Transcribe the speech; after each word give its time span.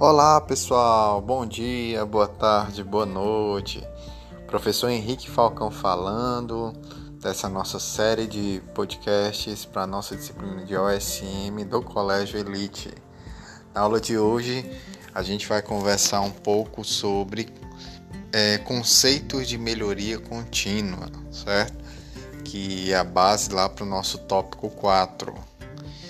Olá 0.00 0.40
pessoal, 0.40 1.20
bom 1.20 1.44
dia, 1.44 2.06
boa 2.06 2.26
tarde, 2.26 2.82
boa 2.82 3.04
noite. 3.04 3.86
Professor 4.46 4.88
Henrique 4.88 5.28
Falcão 5.28 5.70
falando 5.70 6.72
dessa 7.20 7.50
nossa 7.50 7.78
série 7.78 8.26
de 8.26 8.62
podcasts 8.74 9.66
para 9.66 9.82
a 9.82 9.86
nossa 9.86 10.16
disciplina 10.16 10.64
de 10.64 10.74
OSM 10.74 11.66
do 11.68 11.82
Colégio 11.82 12.40
Elite. 12.40 12.90
Na 13.74 13.82
aula 13.82 14.00
de 14.00 14.16
hoje 14.16 14.64
a 15.14 15.22
gente 15.22 15.46
vai 15.46 15.60
conversar 15.60 16.22
um 16.22 16.30
pouco 16.30 16.82
sobre 16.82 17.52
é, 18.32 18.56
conceitos 18.56 19.46
de 19.46 19.58
melhoria 19.58 20.18
contínua, 20.18 21.10
certo? 21.30 21.76
Que 22.42 22.90
é 22.90 22.96
a 22.96 23.04
base 23.04 23.52
lá 23.52 23.68
para 23.68 23.84
o 23.84 23.86
nosso 23.86 24.16
tópico 24.16 24.70
4. 24.70 25.34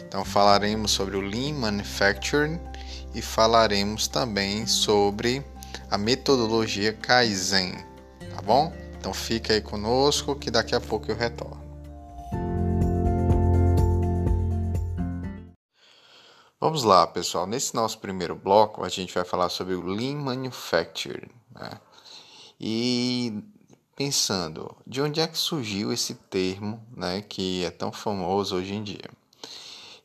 Então 0.06 0.24
falaremos 0.24 0.92
sobre 0.92 1.16
o 1.16 1.20
Lean 1.20 1.54
Manufacturing 1.54 2.69
e 3.14 3.22
falaremos 3.22 4.08
também 4.08 4.66
sobre 4.66 5.44
a 5.90 5.98
metodologia 5.98 6.92
Kaizen, 6.92 7.74
tá 8.34 8.42
bom? 8.42 8.72
Então 8.98 9.14
fica 9.14 9.54
aí 9.54 9.60
conosco 9.60 10.36
que 10.36 10.50
daqui 10.50 10.74
a 10.74 10.80
pouco 10.80 11.10
eu 11.10 11.16
retorno. 11.16 11.60
Vamos 16.60 16.84
lá, 16.84 17.06
pessoal. 17.06 17.46
Nesse 17.46 17.74
nosso 17.74 17.98
primeiro 17.98 18.36
bloco, 18.36 18.84
a 18.84 18.88
gente 18.90 19.14
vai 19.14 19.24
falar 19.24 19.48
sobre 19.48 19.74
o 19.74 19.82
Lean 19.82 20.16
Manufacturing. 20.16 21.30
Né? 21.54 21.70
E 22.60 23.42
pensando, 23.96 24.76
de 24.86 25.00
onde 25.00 25.20
é 25.20 25.26
que 25.26 25.38
surgiu 25.38 25.90
esse 25.90 26.14
termo 26.14 26.86
né, 26.94 27.22
que 27.22 27.64
é 27.64 27.70
tão 27.70 27.90
famoso 27.90 28.56
hoje 28.56 28.74
em 28.74 28.82
dia? 28.82 29.10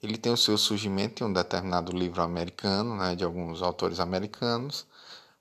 Ele 0.06 0.18
tem 0.18 0.32
o 0.32 0.38
seu 0.38 0.56
surgimento 0.56 1.24
em 1.24 1.28
um 1.28 1.34
determinado 1.34 1.92
livro 1.92 2.22
americano, 2.22 2.96
né, 2.96 3.16
de 3.16 3.24
alguns 3.24 3.64
autores 3.64 4.00
americanos, 4.00 4.86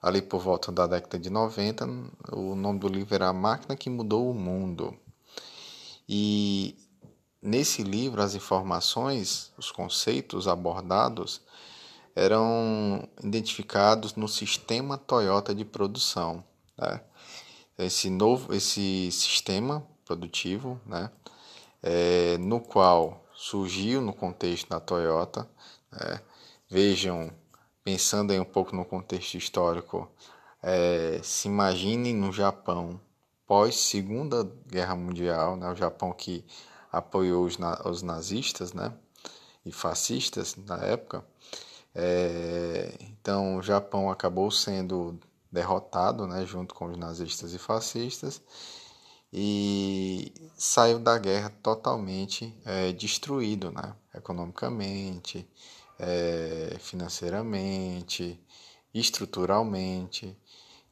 ali 0.00 0.22
por 0.22 0.40
volta 0.40 0.72
da 0.72 0.86
década 0.86 1.18
de 1.18 1.28
90. 1.28 1.86
O 2.32 2.54
nome 2.54 2.78
do 2.78 2.88
livro 2.88 3.14
era 3.14 3.28
A 3.28 3.32
Máquina 3.32 3.76
que 3.76 3.90
Mudou 3.90 4.30
o 4.30 4.34
Mundo. 4.34 4.96
E 6.08 6.78
nesse 7.42 7.82
livro, 7.82 8.22
as 8.22 8.34
informações, 8.34 9.52
os 9.58 9.70
conceitos 9.70 10.48
abordados 10.48 11.42
eram 12.16 13.06
identificados 13.22 14.14
no 14.14 14.28
sistema 14.28 14.96
Toyota 14.96 15.54
de 15.54 15.66
produção. 15.66 16.42
Né? 16.78 17.02
Esse 17.76 18.08
novo, 18.08 18.54
esse 18.54 19.10
sistema 19.12 19.86
produtivo, 20.06 20.80
né? 20.86 21.10
É, 21.82 22.38
no 22.38 22.60
qual 22.60 23.23
surgiu 23.44 24.00
no 24.00 24.14
contexto 24.14 24.70
da 24.70 24.80
Toyota. 24.80 25.46
É, 25.92 26.20
vejam, 26.66 27.30
pensando 27.84 28.32
aí 28.32 28.40
um 28.40 28.44
pouco 28.44 28.74
no 28.74 28.86
contexto 28.86 29.34
histórico, 29.34 30.10
é, 30.62 31.20
se 31.22 31.46
imaginem 31.48 32.14
no 32.14 32.32
Japão 32.32 32.98
pós 33.46 33.76
Segunda 33.76 34.50
Guerra 34.66 34.96
Mundial, 34.96 35.56
né, 35.56 35.70
o 35.70 35.76
Japão 35.76 36.10
que 36.10 36.42
apoiou 36.90 37.44
os, 37.44 37.58
os 37.84 38.00
nazistas, 38.00 38.72
né, 38.72 38.94
e 39.64 39.70
fascistas 39.70 40.56
na 40.56 40.78
época. 40.78 41.22
É, 41.94 42.96
então 43.00 43.58
o 43.58 43.62
Japão 43.62 44.10
acabou 44.10 44.50
sendo 44.50 45.20
derrotado, 45.52 46.26
né, 46.26 46.46
junto 46.46 46.74
com 46.74 46.86
os 46.86 46.96
nazistas 46.96 47.52
e 47.52 47.58
fascistas 47.58 48.40
e 49.36 50.32
saiu 50.56 51.00
da 51.00 51.18
guerra 51.18 51.50
totalmente 51.60 52.56
é, 52.64 52.92
destruído, 52.92 53.72
né? 53.72 53.92
economicamente, 54.14 55.44
é, 55.98 56.76
financeiramente, 56.78 58.40
estruturalmente. 58.94 60.36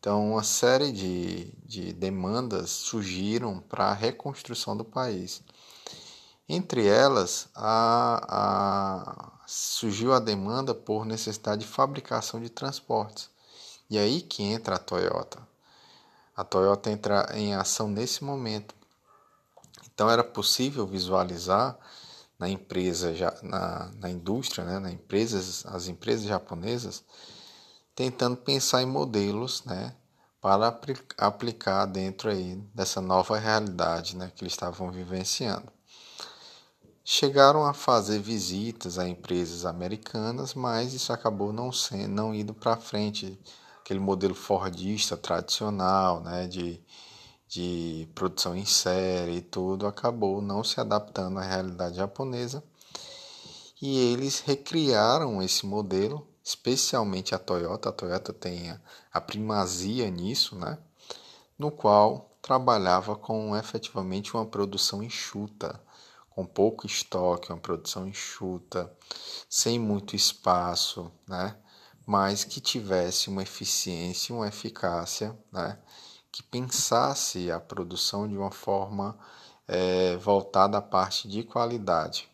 Então, 0.01 0.33
uma 0.33 0.43
série 0.43 0.91
de, 0.91 1.53
de 1.65 1.93
demandas 1.93 2.71
surgiram 2.71 3.61
para 3.61 3.85
a 3.85 3.95
reconstrução 3.95 4.77
do 4.77 4.85
país. 4.85 5.41
Entre 6.49 6.89
elas, 6.89 7.49
a, 7.55 8.27
a, 8.29 9.47
surgiu 9.47 10.13
a 10.13 10.19
demanda 10.19 10.75
por 10.75 11.07
necessidade 11.07 11.61
de 11.61 11.69
fabricação 11.69 12.41
de 12.41 12.51
transportes. 12.51 13.31
E 13.89 13.97
aí 13.97 14.21
que 14.21 14.43
entra 14.43 14.75
a 14.75 14.81
Toyota. 14.81 15.52
A 16.37 16.45
Toyota 16.45 16.91
entra 16.91 17.29
em 17.35 17.55
ação 17.55 17.89
nesse 17.89 18.25
momento. 18.25 18.75
Então 19.87 20.11
era 20.11 20.25
possível 20.25 20.87
visualizar 20.87 21.79
na 22.39 22.49
empresa, 22.49 23.13
na, 23.43 23.91
na 23.99 24.11
indústria, 24.11 24.65
né, 24.65 24.79
na 24.79 24.91
empresas, 24.91 25.65
as 25.67 25.87
empresas 25.87 26.27
japonesas 26.27 27.05
tentando 27.95 28.37
pensar 28.37 28.83
em 28.83 28.87
modelos, 28.87 29.65
né, 29.65 29.95
para 30.41 30.77
aplicar 31.19 31.87
dentro 31.87 32.31
aí 32.31 32.57
dessa 32.75 33.01
nova 33.01 33.39
realidade, 33.39 34.17
né, 34.17 34.33
que 34.35 34.43
eles 34.43 34.55
estavam 34.55 34.91
vivenciando. 34.91 35.71
Chegaram 37.05 37.65
a 37.65 37.75
fazer 37.75 38.19
visitas 38.21 38.99
a 38.99 39.09
empresas 39.09 39.65
americanas, 39.65 40.55
mas 40.55 40.95
isso 40.95 41.13
acabou 41.13 41.53
não 41.53 41.71
sendo, 41.71 42.09
não 42.09 42.35
indo 42.35 42.55
para 42.55 42.77
frente 42.77 43.39
aquele 43.93 44.01
modelo 44.01 44.35
fordista 44.35 45.17
tradicional, 45.17 46.21
né, 46.23 46.47
de, 46.49 46.81
de 47.47 48.09
produção 48.15 48.57
em 48.57 48.65
série 48.65 49.37
e 49.37 49.43
tudo, 49.43 49.87
acabou 49.87 50.41
não 50.41 50.65
se 50.65 50.81
adaptando 50.81 51.39
à 51.39 51.43
realidade 51.43 51.97
japonesa. 51.97 52.65
E 53.81 53.99
eles 54.13 54.41
recriaram 54.41 55.43
esse 55.43 55.67
modelo, 55.67 56.27
especialmente 56.43 57.35
a 57.35 57.39
Toyota. 57.39 57.91
A 57.91 57.93
Toyota 57.93 58.33
tem 58.33 58.71
a, 58.71 58.81
a 59.13 59.21
primazia 59.21 60.11
nisso, 60.11 60.57
né, 60.57 60.79
no 61.59 61.71
qual 61.71 62.31
trabalhava 62.41 63.15
com 63.15 63.55
efetivamente 63.57 64.35
uma 64.35 64.47
produção 64.47 65.03
enxuta, 65.03 65.79
com 66.31 66.47
pouco 66.47 66.87
estoque, 66.87 67.53
uma 67.53 67.61
produção 67.61 68.09
enxuta, 68.09 68.91
sem 69.51 69.79
muito 69.79 70.17
espaço, 70.17 71.13
né? 71.29 71.55
Mas 72.13 72.45
que 72.45 72.61
tivesse 72.61 73.31
uma 73.31 73.43
eficiência, 73.43 74.35
uma 74.35 74.47
eficácia, 74.47 75.35
né? 75.51 75.79
que 76.31 76.43
pensasse 76.43 77.51
a 77.51 77.59
produção 77.59 78.29
de 78.29 78.37
uma 78.37 78.51
forma 78.51 79.19
é, 79.67 80.15
voltada 80.19 80.77
à 80.77 80.83
parte 80.83 81.27
de 81.27 81.43
qualidade, 81.43 82.29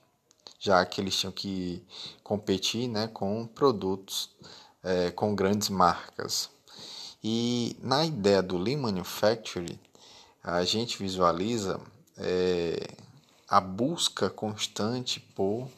já 0.58 0.84
que 0.84 1.00
eles 1.00 1.14
tinham 1.14 1.30
que 1.30 1.86
competir 2.24 2.88
né, 2.88 3.06
com 3.06 3.46
produtos 3.46 4.30
é, 4.82 5.12
com 5.12 5.32
grandes 5.32 5.68
marcas. 5.68 6.50
E 7.22 7.76
na 7.80 8.04
ideia 8.04 8.42
do 8.42 8.58
Lean 8.58 8.78
Manufacturing, 8.78 9.78
a 10.42 10.64
gente 10.64 10.98
visualiza 10.98 11.80
é, 12.16 12.96
a 13.46 13.60
busca 13.60 14.28
constante 14.28 15.20
por 15.20 15.68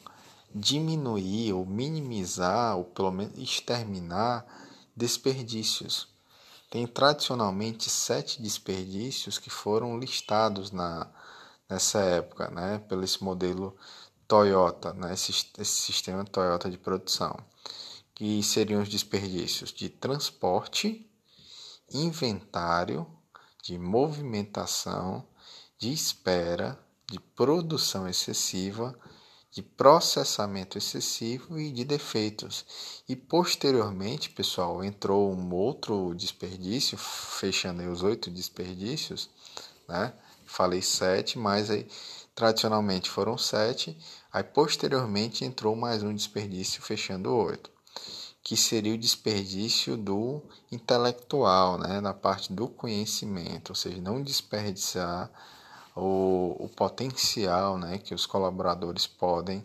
diminuir 0.54 1.52
ou 1.52 1.64
minimizar 1.64 2.76
ou 2.76 2.84
pelo 2.84 3.10
menos 3.10 3.38
exterminar 3.38 4.44
desperdícios. 4.96 6.08
Tem 6.70 6.86
tradicionalmente 6.86 7.88
sete 7.88 8.40
desperdícios 8.40 9.38
que 9.38 9.50
foram 9.50 9.98
listados 9.98 10.70
na, 10.70 11.10
nessa 11.68 12.00
época, 12.00 12.48
né, 12.50 12.78
pelo 12.88 13.04
esse 13.04 13.22
modelo 13.22 13.76
Toyota, 14.28 14.92
né, 14.94 15.14
esse, 15.14 15.32
esse 15.32 15.82
sistema 15.82 16.24
Toyota 16.24 16.70
de 16.70 16.78
produção, 16.78 17.36
que 18.14 18.42
seriam 18.42 18.82
os 18.82 18.88
desperdícios 18.88 19.72
de 19.72 19.88
transporte, 19.88 21.08
inventário, 21.92 23.06
de 23.62 23.76
movimentação, 23.78 25.26
de 25.78 25.92
espera, 25.92 26.78
de 27.10 27.18
produção 27.18 28.08
excessiva 28.08 28.96
de 29.50 29.62
processamento 29.62 30.78
excessivo 30.78 31.58
e 31.58 31.72
de 31.72 31.84
defeitos. 31.84 33.02
E 33.08 33.16
posteriormente, 33.16 34.30
pessoal, 34.30 34.84
entrou 34.84 35.32
um 35.32 35.52
outro 35.52 36.14
desperdício, 36.14 36.96
fechando 36.96 37.82
aí 37.82 37.88
os 37.88 38.02
oito 38.02 38.30
desperdícios, 38.30 39.28
né? 39.88 40.12
Falei 40.46 40.82
sete, 40.82 41.38
mas 41.38 41.70
aí 41.70 41.86
tradicionalmente 42.34 43.10
foram 43.10 43.36
sete. 43.36 43.96
Aí 44.32 44.44
posteriormente 44.44 45.44
entrou 45.44 45.74
mais 45.74 46.02
um 46.02 46.14
desperdício, 46.14 46.80
fechando 46.80 47.34
oito, 47.34 47.70
que 48.42 48.56
seria 48.56 48.94
o 48.94 48.98
desperdício 48.98 49.96
do 49.96 50.42
intelectual, 50.70 51.76
né? 51.76 52.00
Na 52.00 52.14
parte 52.14 52.52
do 52.52 52.68
conhecimento, 52.68 53.70
ou 53.70 53.76
seja, 53.76 54.00
não 54.00 54.22
desperdiçar 54.22 55.30
o, 55.94 56.56
o 56.58 56.68
potencial 56.68 57.78
né, 57.78 57.98
que 57.98 58.14
os 58.14 58.26
colaboradores 58.26 59.06
podem 59.06 59.64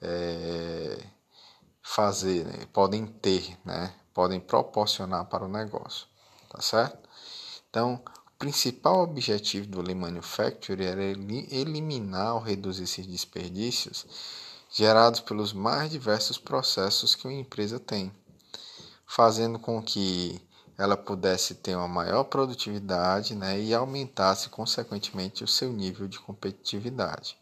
é, 0.00 1.04
fazer, 1.82 2.44
né, 2.44 2.66
podem 2.72 3.06
ter, 3.06 3.56
né, 3.64 3.92
podem 4.12 4.40
proporcionar 4.40 5.26
para 5.26 5.44
o 5.44 5.48
negócio, 5.48 6.06
tá 6.48 6.60
certo? 6.60 7.08
Então, 7.68 8.00
o 8.26 8.38
principal 8.38 9.02
objetivo 9.02 9.66
do 9.66 9.82
Lean 9.82 9.96
Manufacturing 9.96 10.84
era 10.84 11.02
eliminar 11.02 12.34
ou 12.34 12.40
reduzir 12.40 12.84
esses 12.84 13.06
desperdícios 13.06 14.06
gerados 14.70 15.20
pelos 15.20 15.52
mais 15.52 15.90
diversos 15.90 16.38
processos 16.38 17.14
que 17.14 17.26
uma 17.26 17.40
empresa 17.40 17.78
tem, 17.78 18.12
fazendo 19.06 19.58
com 19.58 19.80
que 19.82 20.40
ela 20.76 20.96
pudesse 20.96 21.54
ter 21.54 21.76
uma 21.76 21.88
maior 21.88 22.24
produtividade 22.24 23.34
né, 23.34 23.60
e 23.60 23.72
aumentasse 23.72 24.48
consequentemente 24.48 25.44
o 25.44 25.48
seu 25.48 25.72
nível 25.72 26.08
de 26.08 26.18
competitividade. 26.18 27.36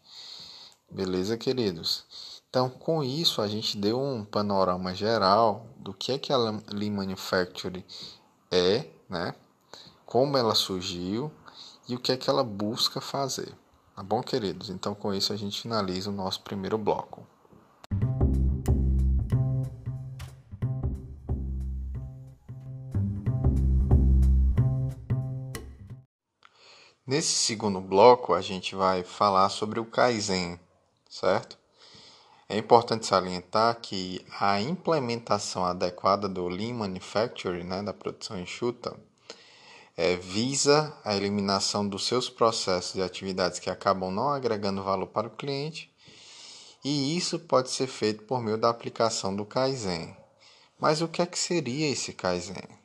Beleza, 0.89 1.37
queridos? 1.37 2.05
Então, 2.49 2.69
com 2.69 3.03
isso, 3.03 3.41
a 3.41 3.47
gente 3.47 3.77
deu 3.77 3.99
um 3.99 4.23
panorama 4.23 4.93
geral 4.93 5.65
do 5.77 5.93
que 5.93 6.11
é 6.11 6.19
que 6.19 6.31
a 6.31 6.37
Lean 6.37 6.91
Manufacturing 6.91 7.83
é, 8.51 8.85
né? 9.09 9.33
como 10.05 10.37
ela 10.37 10.53
surgiu 10.53 11.31
e 11.89 11.95
o 11.95 11.99
que 11.99 12.11
é 12.11 12.17
que 12.17 12.29
ela 12.29 12.43
busca 12.43 13.01
fazer. 13.01 13.51
Tá 13.95 14.03
bom, 14.03 14.21
queridos? 14.21 14.69
Então, 14.69 14.93
com 14.93 15.11
isso, 15.11 15.33
a 15.33 15.35
gente 15.35 15.59
finaliza 15.59 16.11
o 16.11 16.13
nosso 16.13 16.41
primeiro 16.41 16.77
bloco. 16.77 17.25
Nesse 27.05 27.35
segundo 27.35 27.81
bloco, 27.81 28.33
a 28.33 28.39
gente 28.39 28.75
vai 28.75 29.03
falar 29.03 29.49
sobre 29.49 29.77
o 29.77 29.83
Kaizen, 29.83 30.57
certo? 31.09 31.57
É 32.47 32.57
importante 32.57 33.05
salientar 33.05 33.81
que 33.81 34.25
a 34.39 34.61
implementação 34.61 35.65
adequada 35.65 36.29
do 36.29 36.47
Lean 36.47 36.73
Manufacturing, 36.75 37.65
né, 37.65 37.83
da 37.83 37.93
produção 37.93 38.39
enxuta, 38.39 38.97
é, 39.97 40.15
visa 40.15 40.97
a 41.03 41.13
eliminação 41.13 41.85
dos 41.85 42.07
seus 42.07 42.29
processos 42.29 42.95
e 42.95 43.01
atividades 43.01 43.59
que 43.59 43.69
acabam 43.69 44.09
não 44.09 44.29
agregando 44.29 44.81
valor 44.81 45.07
para 45.07 45.27
o 45.27 45.35
cliente, 45.35 45.93
e 46.85 47.17
isso 47.17 47.37
pode 47.37 47.69
ser 47.69 47.87
feito 47.87 48.23
por 48.23 48.41
meio 48.41 48.57
da 48.57 48.69
aplicação 48.69 49.35
do 49.35 49.43
Kaizen. 49.43 50.15
Mas 50.79 51.01
o 51.01 51.09
que 51.09 51.21
é 51.21 51.25
que 51.25 51.37
seria 51.37 51.89
esse 51.89 52.13
Kaizen? 52.13 52.82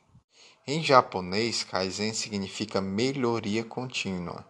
Em 0.71 0.83
japonês, 0.83 1.63
Kaizen 1.63 2.13
significa 2.13 2.79
melhoria 2.79 3.63
contínua. 3.63 4.45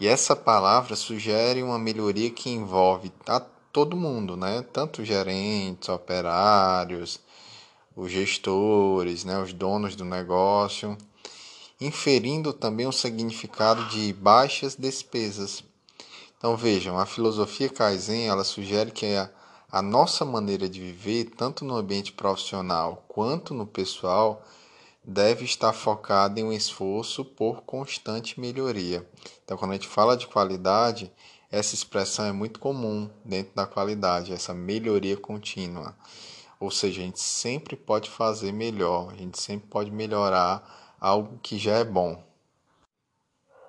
E 0.00 0.08
essa 0.08 0.34
palavra 0.34 0.96
sugere 0.96 1.62
uma 1.62 1.78
melhoria 1.78 2.30
que 2.30 2.48
envolve 2.48 3.12
a 3.26 3.38
todo 3.38 3.98
mundo, 3.98 4.34
né? 4.34 4.64
Tanto 4.72 5.04
gerentes, 5.04 5.90
operários, 5.90 7.20
os 7.94 8.10
gestores, 8.10 9.22
né? 9.22 9.38
os 9.38 9.52
donos 9.52 9.94
do 9.94 10.06
negócio, 10.06 10.96
inferindo 11.78 12.54
também 12.54 12.86
um 12.86 12.92
significado 12.92 13.84
de 13.90 14.14
baixas 14.14 14.74
despesas. 14.74 15.62
Então 16.38 16.56
vejam, 16.56 16.98
a 16.98 17.04
filosofia 17.04 17.68
Kaizen 17.68 18.26
ela 18.26 18.42
sugere 18.42 18.90
que 18.90 19.14
a, 19.14 19.28
a 19.70 19.82
nossa 19.82 20.24
maneira 20.24 20.66
de 20.66 20.80
viver, 20.80 21.26
tanto 21.36 21.62
no 21.62 21.76
ambiente 21.76 22.10
profissional 22.10 23.04
quanto 23.06 23.52
no 23.52 23.66
pessoal, 23.66 24.42
deve 25.04 25.44
estar 25.44 25.72
focada 25.72 26.38
em 26.38 26.44
um 26.44 26.52
esforço 26.52 27.24
por 27.24 27.62
constante 27.62 28.38
melhoria. 28.38 29.08
Então, 29.44 29.56
quando 29.56 29.72
a 29.72 29.74
gente 29.74 29.88
fala 29.88 30.16
de 30.16 30.26
qualidade, 30.26 31.12
essa 31.50 31.74
expressão 31.74 32.24
é 32.26 32.32
muito 32.32 32.60
comum 32.60 33.10
dentro 33.24 33.54
da 33.54 33.66
qualidade, 33.66 34.32
essa 34.32 34.54
melhoria 34.54 35.16
contínua. 35.16 35.96
Ou 36.60 36.70
seja, 36.70 37.00
a 37.00 37.04
gente 37.04 37.20
sempre 37.20 37.74
pode 37.74 38.10
fazer 38.10 38.52
melhor, 38.52 39.12
a 39.12 39.16
gente 39.16 39.40
sempre 39.40 39.66
pode 39.68 39.90
melhorar 39.90 40.96
algo 41.00 41.38
que 41.42 41.58
já 41.58 41.78
é 41.78 41.84
bom. 41.84 42.22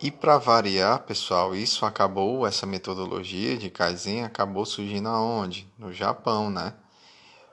E 0.01 0.11
para 0.11 0.37
variar, 0.37 1.03
pessoal, 1.03 1.55
isso 1.55 1.85
acabou, 1.85 2.45
essa 2.45 2.65
metodologia 2.65 3.55
de 3.55 3.69
Kaizen 3.69 4.23
acabou 4.23 4.65
surgindo 4.65 5.07
aonde? 5.07 5.71
No 5.77 5.93
Japão, 5.93 6.49
né? 6.49 6.73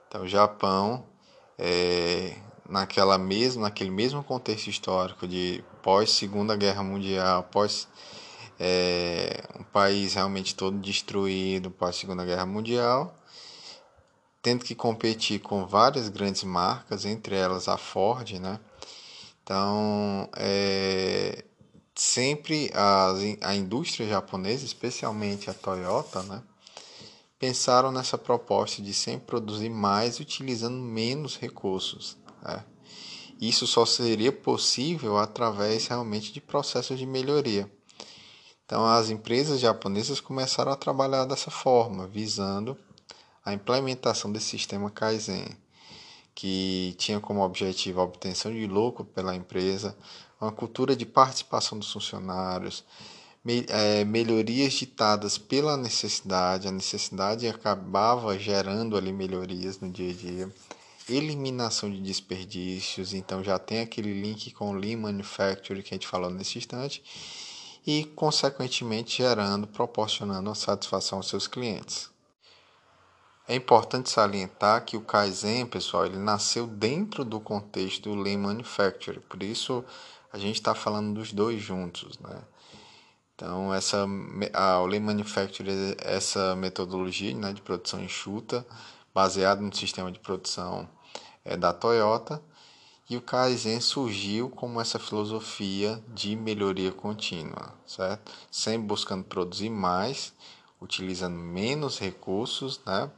Então, 0.07 0.23
o 0.23 0.27
Japão 0.27 1.05
é, 1.57 2.35
naquela 2.69 3.17
mesma, 3.17 3.63
naquele 3.63 3.89
mesmo 3.89 4.23
contexto 4.23 4.67
histórico 4.67 5.27
de 5.27 5.63
pós 5.81 6.11
Segunda 6.11 6.55
Guerra 6.55 6.83
Mundial, 6.83 7.43
pós 7.51 7.87
é, 8.59 9.43
um 9.59 9.63
país 9.63 10.13
realmente 10.13 10.55
todo 10.55 10.77
destruído 10.77 11.71
pós 11.71 11.95
Segunda 11.95 12.23
Guerra 12.23 12.45
Mundial, 12.45 13.15
tendo 14.41 14.63
que 14.63 14.75
competir 14.75 15.39
com 15.39 15.65
várias 15.65 16.09
grandes 16.09 16.43
marcas, 16.43 17.05
entre 17.05 17.35
elas 17.35 17.67
a 17.67 17.77
Ford, 17.77 18.31
né? 18.39 18.59
Então, 19.43 20.29
é, 20.37 21.43
sempre 21.95 22.71
a, 22.73 23.13
a 23.41 23.55
indústria 23.55 24.07
japonesa, 24.07 24.63
especialmente 24.63 25.49
a 25.49 25.53
Toyota, 25.53 26.21
né? 26.23 26.43
pensaram 27.39 27.89
nessa 27.91 28.17
proposta 28.17 28.81
de 28.81 28.93
sempre 28.93 29.27
produzir 29.27 29.69
mais 29.69 30.19
utilizando 30.19 30.75
menos 30.75 31.37
recursos. 31.37 32.17
Né? 32.41 32.63
Isso 33.39 33.65
só 33.65 33.85
seria 33.85 34.31
possível 34.33 35.17
através 35.17 35.87
realmente 35.87 36.33
de 36.33 36.41
processos 36.41 36.99
de 36.99 37.05
melhoria. 37.05 37.71
Então, 38.65 38.85
as 38.85 39.09
empresas 39.09 39.59
japonesas 39.59 40.19
começaram 40.19 40.71
a 40.71 40.75
trabalhar 40.75 41.25
dessa 41.25 41.49
forma, 41.49 42.05
visando 42.05 42.77
a 43.43 43.53
implementação 43.53 44.31
desse 44.31 44.47
sistema 44.47 44.91
Kaizen, 44.91 45.47
que 46.35 46.93
tinha 46.97 47.19
como 47.19 47.41
objetivo 47.41 48.01
a 48.01 48.03
obtenção 48.03 48.51
de 48.51 48.67
lucro 48.67 49.05
pela 49.05 49.35
empresa, 49.35 49.97
uma 50.39 50.51
cultura 50.51 50.95
de 50.95 51.05
participação 51.05 51.79
dos 51.79 51.91
funcionários, 51.91 52.83
é, 53.69 54.03
melhorias 54.03 54.73
ditadas 54.73 55.37
pela 55.37 55.77
necessidade, 55.77 56.67
a 56.67 56.71
necessidade 56.71 57.47
acabava 57.47 58.37
gerando 58.37 58.97
ali 58.97 59.13
melhorias 59.13 59.79
no 59.79 59.89
dia 59.89 60.11
a 60.11 60.13
dia 60.13 60.51
eliminação 61.09 61.89
de 61.89 61.99
desperdícios, 62.01 63.13
então 63.13 63.43
já 63.43 63.57
tem 63.57 63.81
aquele 63.81 64.21
link 64.21 64.51
com 64.51 64.71
o 64.71 64.73
Lean 64.73 64.97
Manufacturing 64.97 65.81
que 65.81 65.93
a 65.93 65.95
gente 65.95 66.07
falou 66.07 66.29
nesse 66.29 66.57
instante, 66.57 67.03
e 67.85 68.05
consequentemente 68.15 69.17
gerando, 69.17 69.67
proporcionando 69.67 70.53
satisfação 70.53 71.19
aos 71.19 71.27
seus 71.27 71.47
clientes. 71.47 72.09
É 73.47 73.55
importante 73.55 74.09
salientar 74.09 74.85
que 74.85 74.95
o 74.95 75.01
Kaizen, 75.01 75.65
pessoal, 75.65 76.05
ele 76.05 76.17
nasceu 76.17 76.67
dentro 76.67 77.25
do 77.25 77.39
contexto 77.39 78.09
do 78.09 78.21
Lean 78.21 78.37
Manufacturing, 78.37 79.21
por 79.21 79.41
isso 79.41 79.83
a 80.31 80.37
gente 80.37 80.55
está 80.55 80.75
falando 80.75 81.15
dos 81.15 81.33
dois 81.33 81.59
juntos, 81.59 82.19
né? 82.19 82.41
Então, 83.33 83.73
essa, 83.73 84.05
a, 84.53 84.81
Lean 84.81 84.99
Manufacturing, 84.99 85.95
essa 85.99 86.55
metodologia 86.57 87.33
né, 87.33 87.53
de 87.53 87.61
produção 87.61 88.03
enxuta, 88.03 88.65
baseada 89.13 89.61
no 89.61 89.73
sistema 89.73 90.11
de 90.11 90.19
produção 90.19 90.87
é 91.43 91.57
da 91.57 91.73
Toyota 91.73 92.41
e 93.09 93.17
o 93.17 93.21
Kaizen 93.21 93.81
surgiu 93.81 94.49
como 94.49 94.79
essa 94.79 94.99
filosofia 94.99 96.03
de 96.09 96.35
melhoria 96.35 96.91
contínua, 96.91 97.73
certo? 97.85 98.31
Sempre 98.51 98.87
buscando 98.87 99.23
produzir 99.23 99.71
mais, 99.71 100.31
utilizando 100.79 101.35
menos 101.35 101.97
recursos, 101.97 102.79
né? 102.85 103.09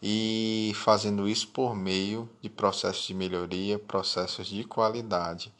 E 0.00 0.72
fazendo 0.76 1.28
isso 1.28 1.48
por 1.48 1.74
meio 1.74 2.30
de 2.40 2.48
processos 2.48 3.06
de 3.06 3.14
melhoria, 3.14 3.78
processos 3.78 4.46
de 4.46 4.62
qualidade, 4.62 5.52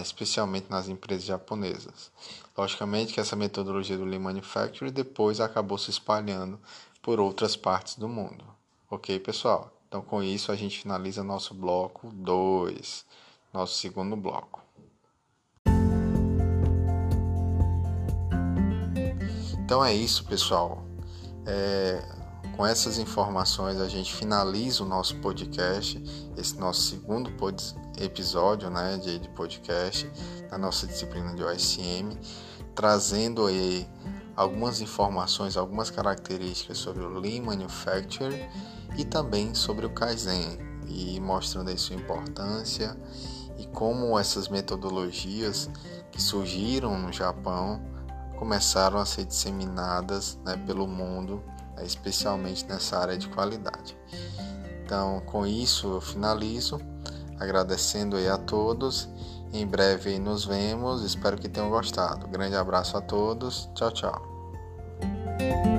especialmente 0.00 0.68
nas 0.68 0.88
empresas 0.88 1.26
japonesas. 1.26 2.10
Logicamente 2.56 3.12
que 3.12 3.20
essa 3.20 3.36
metodologia 3.36 3.96
do 3.96 4.04
Lean 4.04 4.20
Manufacturing 4.20 4.90
depois 4.90 5.38
acabou 5.40 5.78
se 5.78 5.90
espalhando 5.90 6.58
por 7.00 7.20
outras 7.20 7.54
partes 7.54 7.96
do 7.96 8.08
mundo. 8.08 8.44
Ok, 8.90 9.20
pessoal? 9.20 9.77
Então, 9.88 10.02
com 10.02 10.22
isso, 10.22 10.52
a 10.52 10.54
gente 10.54 10.80
finaliza 10.82 11.24
nosso 11.24 11.54
bloco 11.54 12.12
2, 12.12 13.06
nosso 13.54 13.78
segundo 13.78 14.14
bloco. 14.14 14.62
Então 19.64 19.82
é 19.82 19.94
isso, 19.94 20.24
pessoal. 20.24 20.84
É, 21.46 22.02
com 22.54 22.66
essas 22.66 22.98
informações, 22.98 23.80
a 23.80 23.88
gente 23.88 24.14
finaliza 24.14 24.82
o 24.82 24.86
nosso 24.86 25.16
podcast, 25.20 26.02
esse 26.36 26.56
nosso 26.58 26.82
segundo 26.82 27.30
episódio 27.98 28.68
né, 28.68 28.98
de, 28.98 29.18
de 29.18 29.28
podcast 29.30 30.10
da 30.50 30.58
nossa 30.58 30.86
disciplina 30.86 31.34
de 31.34 31.42
OSM, 31.42 32.18
trazendo 32.74 33.46
aí 33.46 33.88
algumas 34.38 34.80
informações, 34.80 35.56
algumas 35.56 35.90
características 35.90 36.78
sobre 36.78 37.02
o 37.02 37.18
Lean 37.18 37.42
Manufacturing 37.42 38.48
e 38.96 39.04
também 39.04 39.52
sobre 39.52 39.84
o 39.84 39.90
Kaizen 39.90 40.56
e 40.86 41.18
mostrando 41.18 41.70
aí 41.70 41.76
sua 41.76 41.96
importância 41.96 42.96
e 43.58 43.66
como 43.66 44.16
essas 44.16 44.46
metodologias 44.46 45.68
que 46.12 46.22
surgiram 46.22 46.96
no 46.96 47.12
Japão 47.12 47.82
começaram 48.38 49.00
a 49.00 49.04
ser 49.04 49.24
disseminadas 49.24 50.38
né, 50.44 50.56
pelo 50.64 50.86
mundo, 50.86 51.42
né, 51.76 51.84
especialmente 51.84 52.64
nessa 52.66 52.96
área 52.96 53.18
de 53.18 53.26
qualidade. 53.26 53.98
Então, 54.84 55.20
com 55.26 55.44
isso 55.44 55.94
eu 55.94 56.00
finalizo, 56.00 56.80
agradecendo 57.40 58.16
aí 58.16 58.28
a 58.28 58.38
todos. 58.38 59.08
Em 59.52 59.66
breve 59.66 60.18
nos 60.18 60.44
vemos, 60.44 61.02
espero 61.02 61.36
que 61.38 61.48
tenham 61.48 61.70
gostado. 61.70 62.28
Grande 62.28 62.56
abraço 62.56 62.96
a 62.96 63.00
todos, 63.00 63.68
tchau, 63.74 63.90
tchau. 63.92 65.77